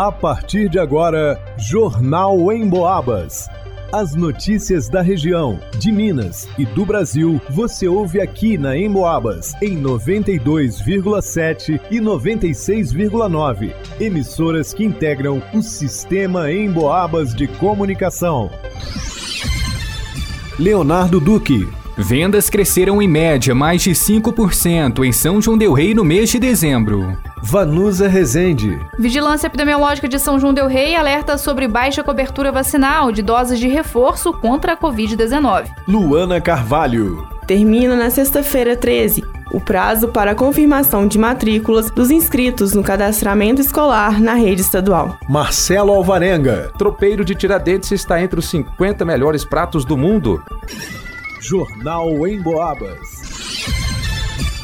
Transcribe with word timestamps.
A 0.00 0.10
partir 0.10 0.70
de 0.70 0.78
agora, 0.78 1.38
Jornal 1.58 2.50
em 2.50 2.66
Boabas. 2.66 3.50
As 3.92 4.14
notícias 4.14 4.88
da 4.88 5.02
região, 5.02 5.60
de 5.78 5.92
Minas 5.92 6.48
e 6.56 6.64
do 6.64 6.86
Brasil, 6.86 7.38
você 7.50 7.86
ouve 7.86 8.18
aqui 8.18 8.56
na 8.56 8.74
Emboabas, 8.74 9.52
em 9.60 9.78
92,7 9.78 11.78
e 11.90 12.00
96,9. 12.00 13.74
Emissoras 14.00 14.72
que 14.72 14.84
integram 14.84 15.42
o 15.52 15.60
sistema 15.60 16.50
Emboabas 16.50 17.34
de 17.34 17.46
comunicação. 17.46 18.50
Leonardo 20.58 21.20
Duque. 21.20 21.68
Vendas 21.98 22.48
cresceram 22.48 23.02
em 23.02 23.08
média 23.08 23.54
mais 23.54 23.82
de 23.82 23.90
5% 23.90 25.04
em 25.04 25.12
São 25.12 25.42
João 25.42 25.58
Del 25.58 25.74
Rei 25.74 25.92
no 25.92 26.06
mês 26.06 26.30
de 26.30 26.38
dezembro. 26.38 27.18
Vanusa 27.42 28.06
Rezende. 28.06 28.78
Vigilância 28.98 29.46
Epidemiológica 29.46 30.06
de 30.06 30.18
São 30.18 30.38
João 30.38 30.52
Del 30.52 30.66
Rei 30.66 30.94
alerta 30.94 31.38
sobre 31.38 31.66
baixa 31.66 32.04
cobertura 32.04 32.52
vacinal 32.52 33.10
de 33.10 33.22
doses 33.22 33.58
de 33.58 33.66
reforço 33.66 34.32
contra 34.32 34.74
a 34.74 34.76
Covid-19. 34.76 35.66
Luana 35.88 36.40
Carvalho. 36.40 37.26
Termina 37.46 37.96
na 37.96 38.10
sexta-feira 38.10 38.76
13 38.76 39.24
o 39.52 39.60
prazo 39.60 40.08
para 40.08 40.30
a 40.30 40.34
confirmação 40.34 41.08
de 41.08 41.18
matrículas 41.18 41.90
dos 41.90 42.10
inscritos 42.10 42.72
no 42.72 42.84
cadastramento 42.84 43.60
escolar 43.60 44.20
na 44.20 44.34
rede 44.34 44.60
estadual. 44.60 45.18
Marcelo 45.28 45.92
Alvarenga. 45.92 46.70
Tropeiro 46.78 47.24
de 47.24 47.34
Tiradentes 47.34 47.90
está 47.90 48.22
entre 48.22 48.38
os 48.38 48.48
50 48.48 49.04
melhores 49.04 49.44
pratos 49.44 49.84
do 49.84 49.96
mundo. 49.96 50.40
Jornal 51.40 52.26
em 52.28 52.40
Boabas. 52.40 53.29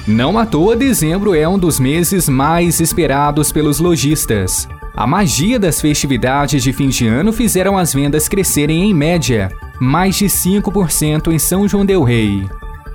Não 0.06 0.38
à 0.38 0.46
toa, 0.46 0.77
dezembro 0.77 1.34
é 1.34 1.48
um 1.48 1.59
dos 1.59 1.80
meses 1.80 2.28
mais 2.28 2.78
esperados 2.78 3.51
pelos 3.51 3.80
lojistas. 3.80 4.69
A 4.95 5.05
magia 5.05 5.59
das 5.59 5.80
festividades 5.80 6.62
de 6.62 6.73
fim 6.73 6.88
de 6.88 7.09
ano 7.09 7.33
fizeram 7.33 7.77
as 7.77 7.92
vendas 7.92 8.28
crescerem 8.28 8.89
em 8.89 8.95
média, 8.95 9.50
mais 9.80 10.14
de 10.14 10.27
5% 10.27 11.33
em 11.33 11.41
São 11.41 11.67
João 11.67 11.84
Del 11.84 12.05
Rei. 12.05 12.48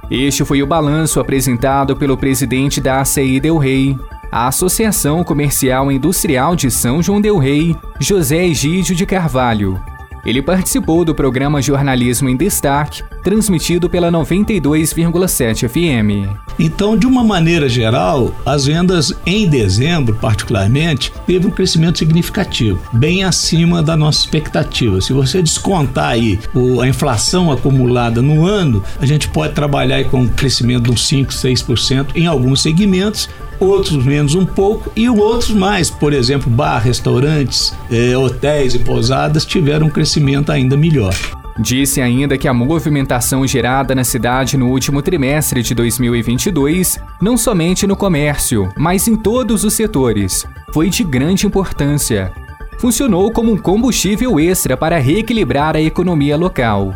Este 0.09 0.45
foi 0.45 0.63
o 0.63 0.67
balanço 0.67 1.19
apresentado 1.19 1.97
pelo 1.97 2.15
presidente 2.15 2.79
da 2.79 3.01
ACI 3.01 3.41
Del 3.41 3.57
Rei, 3.57 3.97
a 4.31 4.47
Associação 4.47 5.21
Comercial 5.21 5.91
Industrial 5.91 6.55
de 6.55 6.71
São 6.71 7.03
João 7.03 7.19
Del 7.19 7.37
Rei, 7.37 7.75
José 7.99 8.45
Egídio 8.45 8.95
de 8.95 9.05
Carvalho, 9.05 9.77
ele 10.25 10.41
participou 10.41 11.03
do 11.03 11.15
programa 11.15 11.61
Jornalismo 11.61 12.29
em 12.29 12.37
Destaque, 12.37 13.03
transmitido 13.23 13.89
pela 13.89 14.11
92,7 14.11 15.67
FM. 15.67 16.29
Então, 16.59 16.97
de 16.97 17.07
uma 17.07 17.23
maneira 17.23 17.67
geral, 17.67 18.33
as 18.45 18.65
vendas 18.65 19.13
em 19.25 19.47
dezembro, 19.47 20.15
particularmente, 20.15 21.11
teve 21.25 21.47
um 21.47 21.51
crescimento 21.51 21.99
significativo, 21.99 22.79
bem 22.93 23.23
acima 23.23 23.81
da 23.81 23.95
nossa 23.95 24.19
expectativa. 24.19 25.01
Se 25.01 25.13
você 25.13 25.41
descontar 25.41 26.09
aí 26.09 26.39
a 26.81 26.87
inflação 26.87 27.51
acumulada 27.51 28.21
no 28.21 28.45
ano, 28.45 28.83
a 28.99 29.05
gente 29.05 29.27
pode 29.29 29.53
trabalhar 29.53 30.03
com 30.05 30.21
um 30.21 30.27
crescimento 30.27 30.83
de 30.83 30.91
uns 30.91 31.07
5, 31.07 31.31
6% 31.31 32.07
em 32.15 32.27
alguns 32.27 32.61
segmentos, 32.61 33.29
outros 33.61 34.03
menos 34.03 34.33
um 34.35 34.45
pouco 34.45 34.91
e 34.95 35.07
outros 35.07 35.51
mais. 35.51 35.89
Por 35.89 36.11
exemplo, 36.11 36.49
bar, 36.49 36.79
restaurantes, 36.79 37.73
eh, 37.89 38.17
hotéis 38.17 38.73
e 38.73 38.79
pousadas 38.79 39.45
tiveram 39.45 39.87
um 39.87 39.89
crescimento 39.89 40.51
ainda 40.51 40.75
melhor. 40.75 41.15
Disse 41.59 42.01
ainda 42.01 42.37
que 42.37 42.47
a 42.47 42.53
movimentação 42.53 43.45
gerada 43.45 43.93
na 43.93 44.03
cidade 44.03 44.57
no 44.57 44.69
último 44.69 45.01
trimestre 45.01 45.61
de 45.61 45.75
2022, 45.75 46.99
não 47.21 47.37
somente 47.37 47.85
no 47.85 47.95
comércio, 47.95 48.69
mas 48.77 49.07
em 49.07 49.15
todos 49.15 49.63
os 49.63 49.73
setores, 49.73 50.45
foi 50.73 50.89
de 50.89 51.03
grande 51.03 51.45
importância. 51.45 52.31
Funcionou 52.79 53.31
como 53.31 53.51
um 53.51 53.57
combustível 53.57 54.39
extra 54.39 54.75
para 54.75 54.97
reequilibrar 54.97 55.75
a 55.75 55.81
economia 55.81 56.35
local, 56.35 56.95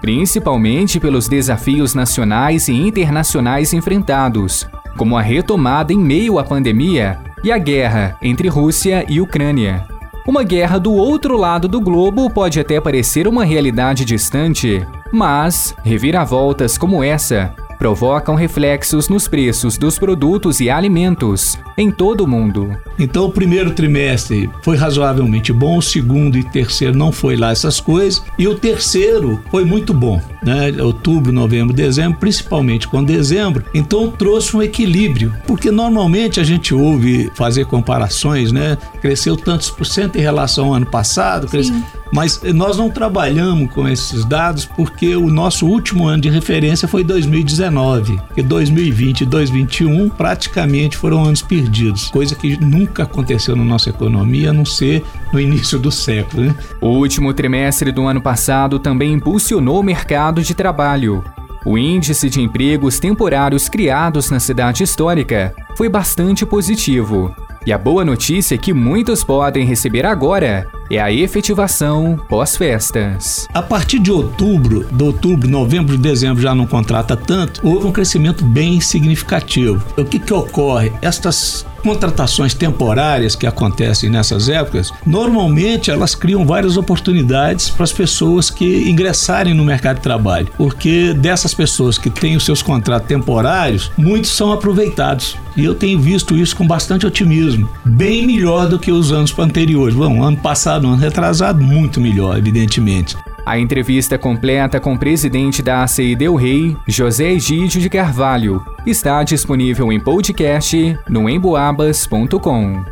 principalmente 0.00 1.00
pelos 1.00 1.26
desafios 1.26 1.94
nacionais 1.94 2.68
e 2.68 2.72
internacionais 2.72 3.72
enfrentados, 3.72 4.68
como 4.96 5.16
a 5.16 5.22
retomada 5.22 5.92
em 5.92 5.98
meio 5.98 6.38
à 6.38 6.44
pandemia 6.44 7.18
e 7.42 7.52
a 7.52 7.58
guerra 7.58 8.16
entre 8.22 8.48
Rússia 8.48 9.04
e 9.08 9.20
Ucrânia. 9.20 9.86
Uma 10.26 10.42
guerra 10.42 10.78
do 10.78 10.92
outro 10.92 11.36
lado 11.36 11.68
do 11.68 11.80
globo 11.80 12.30
pode 12.30 12.58
até 12.58 12.80
parecer 12.80 13.28
uma 13.28 13.44
realidade 13.44 14.04
distante, 14.04 14.86
mas 15.12 15.74
reviravoltas 15.84 16.78
como 16.78 17.04
essa 17.04 17.54
provocam 17.78 18.34
reflexos 18.34 19.08
nos 19.08 19.28
preços 19.28 19.76
dos 19.76 19.98
produtos 19.98 20.60
e 20.60 20.70
alimentos 20.70 21.58
em 21.76 21.90
todo 21.90 22.22
o 22.22 22.28
mundo. 22.28 22.76
Então, 22.98 23.26
o 23.26 23.32
primeiro 23.32 23.72
trimestre 23.72 24.48
foi 24.62 24.76
razoavelmente 24.76 25.52
bom, 25.52 25.78
o 25.78 25.82
segundo 25.82 26.38
e 26.38 26.44
terceiro 26.44 26.96
não 26.96 27.10
foi 27.10 27.36
lá 27.36 27.50
essas 27.50 27.80
coisas, 27.80 28.22
e 28.38 28.46
o 28.46 28.54
terceiro 28.54 29.40
foi 29.50 29.64
muito 29.64 29.92
bom, 29.92 30.20
né? 30.42 30.72
Outubro, 30.80 31.32
novembro, 31.32 31.74
dezembro, 31.74 32.18
principalmente 32.18 32.86
com 32.86 33.02
dezembro. 33.02 33.64
Então, 33.74 34.10
trouxe 34.10 34.56
um 34.56 34.62
equilíbrio, 34.62 35.34
porque 35.46 35.70
normalmente 35.70 36.40
a 36.40 36.44
gente 36.44 36.74
ouve 36.74 37.30
fazer 37.34 37.66
comparações, 37.66 38.52
né? 38.52 38.78
Cresceu 39.00 39.36
tantos 39.36 39.70
por 39.70 39.84
cento 39.84 40.16
em 40.16 40.20
relação 40.20 40.66
ao 40.66 40.74
ano 40.74 40.86
passado, 40.86 41.48
cresceu 41.48 41.74
mas 42.14 42.40
nós 42.54 42.78
não 42.78 42.88
trabalhamos 42.88 43.72
com 43.72 43.88
esses 43.88 44.24
dados 44.24 44.64
porque 44.64 45.16
o 45.16 45.28
nosso 45.28 45.66
último 45.66 46.06
ano 46.06 46.22
de 46.22 46.30
referência 46.30 46.86
foi 46.86 47.02
2019, 47.02 48.20
e 48.36 48.42
2020 48.42 49.22
e 49.22 49.26
2021 49.26 50.08
praticamente 50.10 50.96
foram 50.96 51.24
anos 51.24 51.42
perdidos, 51.42 52.08
coisa 52.10 52.36
que 52.36 52.56
nunca 52.64 53.02
aconteceu 53.02 53.56
na 53.56 53.64
nossa 53.64 53.90
economia, 53.90 54.50
a 54.50 54.52
não 54.52 54.64
ser 54.64 55.02
no 55.32 55.40
início 55.40 55.76
do 55.76 55.90
século. 55.90 56.44
Né? 56.44 56.54
O 56.80 56.90
último 56.90 57.34
trimestre 57.34 57.90
do 57.90 58.06
ano 58.06 58.20
passado 58.20 58.78
também 58.78 59.12
impulsionou 59.12 59.80
o 59.80 59.82
mercado 59.82 60.40
de 60.40 60.54
trabalho. 60.54 61.24
O 61.66 61.76
índice 61.76 62.30
de 62.30 62.40
empregos 62.40 63.00
temporários 63.00 63.68
criados 63.68 64.30
na 64.30 64.38
cidade 64.38 64.84
histórica 64.84 65.52
foi 65.76 65.88
bastante 65.88 66.46
positivo. 66.46 67.34
E 67.66 67.72
a 67.72 67.78
boa 67.78 68.04
notícia 68.04 68.58
que 68.58 68.74
muitos 68.74 69.24
podem 69.24 69.64
receber 69.64 70.04
agora 70.04 70.68
é 70.90 71.00
a 71.00 71.12
efetivação 71.12 72.18
pós-festas. 72.28 73.48
A 73.52 73.62
partir 73.62 73.98
de 73.98 74.10
outubro, 74.10 74.86
de 74.90 75.02
outubro, 75.02 75.48
novembro 75.48 75.94
e 75.94 75.98
dezembro 75.98 76.42
já 76.42 76.54
não 76.54 76.66
contrata 76.66 77.16
tanto, 77.16 77.66
houve 77.66 77.86
um 77.86 77.92
crescimento 77.92 78.44
bem 78.44 78.80
significativo. 78.80 79.84
O 79.96 80.04
que, 80.04 80.18
que 80.18 80.32
ocorre? 80.32 80.92
Estas 81.00 81.66
contratações 81.84 82.54
temporárias 82.54 83.36
que 83.36 83.46
acontecem 83.46 84.08
nessas 84.08 84.48
épocas, 84.48 84.90
normalmente 85.04 85.90
elas 85.90 86.14
criam 86.14 86.46
várias 86.46 86.78
oportunidades 86.78 87.68
para 87.68 87.84
as 87.84 87.92
pessoas 87.92 88.48
que 88.48 88.88
ingressarem 88.88 89.52
no 89.52 89.62
mercado 89.62 89.96
de 89.96 90.02
trabalho, 90.02 90.48
porque 90.56 91.12
dessas 91.12 91.52
pessoas 91.52 91.98
que 91.98 92.08
têm 92.08 92.36
os 92.36 92.44
seus 92.44 92.62
contratos 92.62 93.06
temporários, 93.06 93.92
muitos 93.98 94.30
são 94.30 94.50
aproveitados. 94.50 95.36
E 95.56 95.64
eu 95.64 95.74
tenho 95.74 96.00
visto 96.00 96.36
isso 96.36 96.56
com 96.56 96.66
bastante 96.66 97.06
otimismo, 97.06 97.68
bem 97.84 98.26
melhor 98.26 98.66
do 98.66 98.78
que 98.78 98.90
os 98.90 99.12
anos 99.12 99.38
anteriores. 99.38 99.94
Bom, 99.94 100.22
ano 100.22 100.36
passado, 100.36 100.73
ano 100.74 100.96
retrasado, 100.96 101.62
muito 101.62 102.00
melhor, 102.00 102.36
evidentemente. 102.36 103.16
A 103.46 103.58
entrevista 103.58 104.16
completa 104.18 104.80
com 104.80 104.94
o 104.94 104.98
presidente 104.98 105.62
da 105.62 105.82
ACI 105.82 106.16
Del 106.16 106.34
Rey, 106.34 106.76
José 106.88 107.32
Egídio 107.32 107.80
de 107.80 107.90
Carvalho, 107.90 108.64
está 108.86 109.22
disponível 109.22 109.92
em 109.92 110.00
podcast 110.00 110.98
no 111.08 111.28
emboabas.com. 111.28 112.84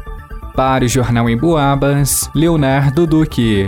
Para 0.54 0.84
o 0.84 0.88
Jornal 0.88 1.31
Emboabas, 1.31 2.31
Leonardo 2.34 3.06
Duque. 3.06 3.66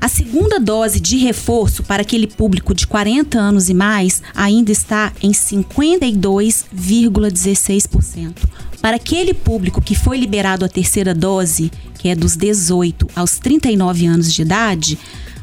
A 0.00 0.08
segunda 0.08 0.60
dose 0.60 1.00
de 1.00 1.16
reforço 1.16 1.82
para 1.82 2.02
aquele 2.02 2.28
público 2.28 2.72
de 2.72 2.86
40 2.86 3.36
anos 3.36 3.68
e 3.68 3.74
mais 3.74 4.22
ainda 4.34 4.70
está 4.70 5.12
em 5.20 5.32
52,16%. 5.32 8.32
Para 8.80 8.94
aquele 8.96 9.34
público 9.34 9.82
que 9.82 9.96
foi 9.96 10.16
liberado 10.16 10.64
a 10.64 10.68
terceira 10.68 11.12
dose, 11.12 11.72
que 11.98 12.08
é 12.08 12.14
dos 12.14 12.36
18 12.36 13.08
aos 13.16 13.40
39 13.40 14.06
anos 14.06 14.32
de 14.32 14.42
idade, 14.42 14.96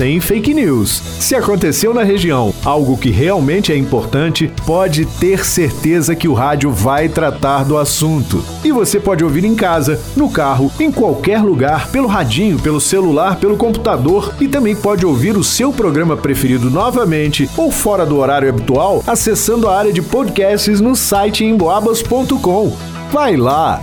Sem 0.00 0.18
fake 0.18 0.54
news. 0.54 1.02
Se 1.20 1.34
aconteceu 1.36 1.92
na 1.92 2.02
região 2.02 2.54
algo 2.64 2.96
que 2.96 3.10
realmente 3.10 3.70
é 3.70 3.76
importante, 3.76 4.50
pode 4.64 5.04
ter 5.04 5.44
certeza 5.44 6.16
que 6.16 6.26
o 6.26 6.32
rádio 6.32 6.72
vai 6.72 7.06
tratar 7.06 7.66
do 7.66 7.76
assunto. 7.76 8.42
E 8.64 8.72
você 8.72 8.98
pode 8.98 9.22
ouvir 9.22 9.44
em 9.44 9.54
casa, 9.54 10.00
no 10.16 10.30
carro, 10.30 10.72
em 10.80 10.90
qualquer 10.90 11.42
lugar, 11.42 11.90
pelo 11.90 12.08
radinho, 12.08 12.58
pelo 12.58 12.80
celular, 12.80 13.38
pelo 13.38 13.58
computador 13.58 14.32
e 14.40 14.48
também 14.48 14.74
pode 14.74 15.04
ouvir 15.04 15.36
o 15.36 15.44
seu 15.44 15.70
programa 15.70 16.16
preferido 16.16 16.70
novamente 16.70 17.46
ou 17.54 17.70
fora 17.70 18.06
do 18.06 18.16
horário 18.16 18.48
habitual 18.48 19.04
acessando 19.06 19.68
a 19.68 19.76
área 19.76 19.92
de 19.92 20.00
podcasts 20.00 20.80
no 20.80 20.96
site 20.96 21.44
emboabas.com. 21.44 22.74
Vai 23.12 23.36
lá! 23.36 23.82